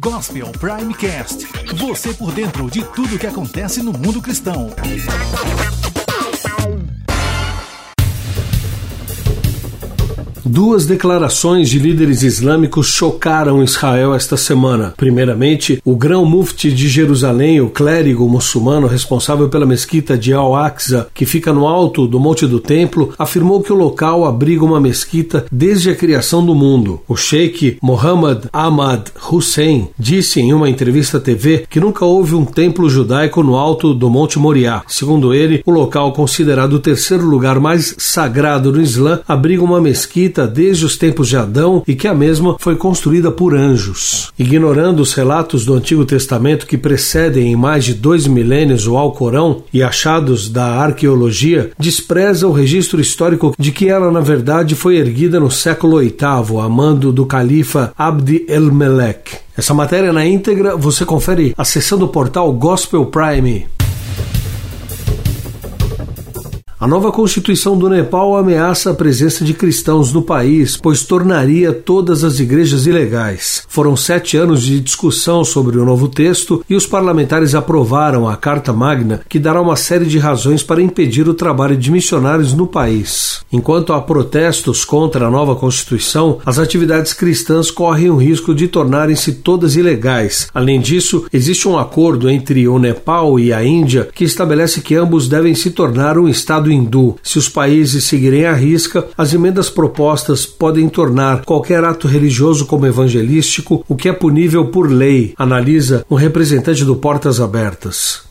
[0.00, 1.46] Gospel Primecast.
[1.76, 4.70] Você por dentro de tudo que acontece no mundo cristão.
[10.52, 14.92] Duas declarações de líderes islâmicos chocaram Israel esta semana.
[14.96, 21.52] Primeiramente, o grão-mufti de Jerusalém, o clérigo muçulmano responsável pela mesquita de Al-Aqsa, que fica
[21.52, 25.94] no alto do Monte do Templo, afirmou que o local abriga uma mesquita desde a
[25.94, 27.00] criação do mundo.
[27.06, 32.44] O sheik Mohammed Ahmad Hussein disse em uma entrevista à TV que nunca houve um
[32.44, 34.82] templo judaico no alto do Monte Moriá.
[34.88, 40.39] Segundo ele, o local considerado o terceiro lugar mais sagrado no Islã abriga uma mesquita
[40.46, 44.32] desde os tempos de Adão e que a mesma foi construída por anjos.
[44.38, 49.62] Ignorando os relatos do Antigo Testamento que precedem em mais de dois milênios o Alcorão
[49.72, 55.40] e achados da arqueologia, despreza o registro histórico de que ela, na verdade, foi erguida
[55.40, 59.38] no século VIII, a mando do califa Abd el-Melek.
[59.56, 63.66] Essa matéria na íntegra você confere acessando o portal Gospel Prime.
[66.80, 72.24] A nova Constituição do Nepal ameaça a presença de cristãos no país, pois tornaria todas
[72.24, 73.64] as igrejas ilegais.
[73.68, 78.72] Foram sete anos de discussão sobre o novo texto e os parlamentares aprovaram a Carta
[78.72, 83.42] Magna, que dará uma série de razões para impedir o trabalho de missionários no país.
[83.52, 89.32] Enquanto há protestos contra a nova Constituição, as atividades cristãs correm o risco de tornarem-se
[89.32, 90.48] todas ilegais.
[90.54, 95.28] Além disso, existe um acordo entre o Nepal e a Índia que estabelece que ambos
[95.28, 97.16] devem se tornar um Estado hindu.
[97.22, 102.86] Se os países seguirem à risca, as emendas propostas podem tornar qualquer ato religioso como
[102.86, 108.29] evangelístico, o que é punível por lei, analisa um representante do Portas Abertas.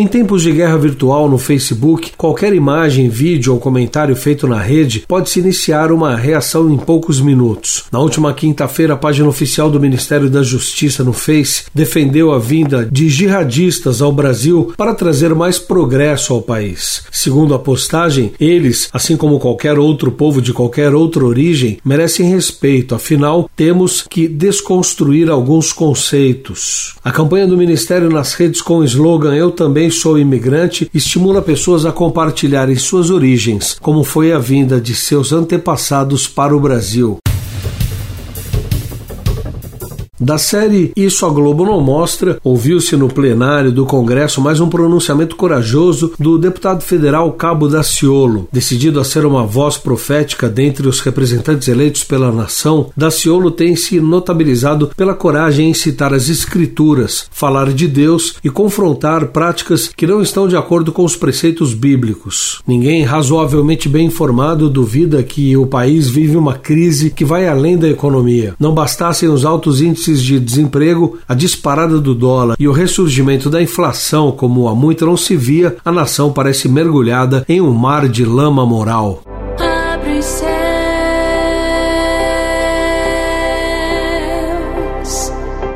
[0.00, 5.04] Em tempos de guerra virtual no Facebook, qualquer imagem, vídeo ou comentário feito na rede
[5.06, 7.84] pode se iniciar uma reação em poucos minutos.
[7.92, 12.88] Na última quinta-feira, a página oficial do Ministério da Justiça no Face defendeu a vinda
[12.90, 17.02] de jihadistas ao Brasil para trazer mais progresso ao país.
[17.12, 22.94] Segundo a postagem, eles, assim como qualquer outro povo de qualquer outra origem, merecem respeito,
[22.94, 26.94] afinal, temos que desconstruir alguns conceitos.
[27.04, 31.42] A campanha do Ministério nas redes com o slogan Eu também também sou imigrante estimula
[31.42, 37.18] pessoas a compartilharem suas origens, como foi a vinda de seus antepassados para o Brasil.
[40.20, 45.34] Da série Isso a Globo não mostra, ouviu-se no plenário do Congresso mais um pronunciamento
[45.34, 48.46] corajoso do deputado federal Cabo Daciolo.
[48.52, 53.98] Decidido a ser uma voz profética dentre os representantes eleitos pela nação, Daciolo tem se
[53.98, 60.20] notabilizado pela coragem em citar as escrituras, falar de Deus e confrontar práticas que não
[60.20, 62.60] estão de acordo com os preceitos bíblicos.
[62.66, 67.88] Ninguém razoavelmente bem informado duvida que o país vive uma crise que vai além da
[67.88, 68.54] economia.
[68.60, 73.48] Não bastassem os altos índices índices de desemprego, a disparada do dólar e o ressurgimento
[73.48, 78.08] da inflação, como há muito não se via, a nação parece mergulhada em um mar
[78.08, 79.29] de lama moral.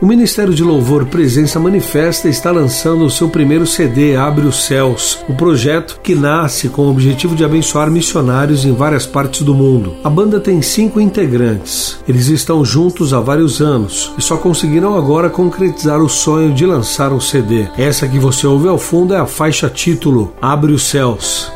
[0.00, 5.18] O Ministério de Louvor Presença Manifesta está lançando o seu primeiro CD, Abre os Céus,
[5.28, 9.52] o um projeto que nasce com o objetivo de abençoar missionários em várias partes do
[9.52, 9.96] mundo.
[10.04, 11.98] A banda tem cinco integrantes.
[12.06, 17.12] Eles estão juntos há vários anos e só conseguiram agora concretizar o sonho de lançar
[17.12, 17.66] um CD.
[17.76, 21.50] Essa que você ouve ao fundo é a faixa título Abre os Céus.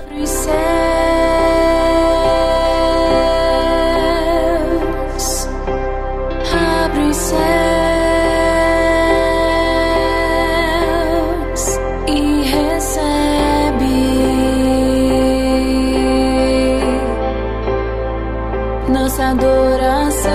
[19.13, 20.33] Nossa adoração.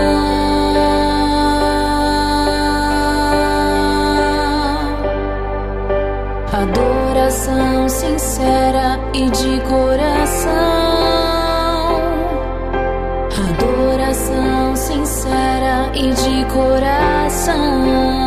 [6.53, 10.51] Adoração sincera e de coração.
[13.49, 18.26] Adoração sincera e de coração.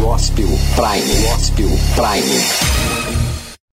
[0.00, 1.22] Gospel Prime.
[1.28, 2.99] Gospel Prime.